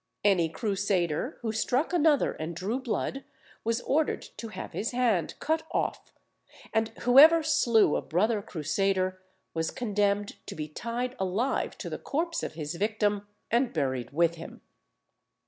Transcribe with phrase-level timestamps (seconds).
[0.23, 3.23] Any Crusader, who struck another and drew blood,
[3.63, 6.11] was ordered to have his hand cut off;
[6.73, 9.21] and whoever slew a brother Crusader
[9.53, 14.37] was condemned to be tied alive to the corpse of his victim, and buried with
[14.37, 14.61] him.